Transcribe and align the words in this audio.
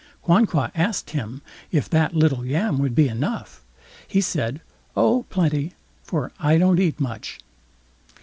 Quanqua 0.23 0.71
asked 0.73 1.11
him 1.11 1.43
if 1.71 1.87
that 1.87 2.15
little 2.15 2.43
yam 2.43 2.79
would 2.79 2.95
be 2.95 3.07
enough, 3.07 3.61
he 4.07 4.19
said, 4.19 4.59
"Oh! 4.97 5.27
plenty", 5.29 5.73
for 6.01 6.31
I 6.39 6.57
don't 6.57 6.79
eat 6.79 6.99
much. 6.99 7.37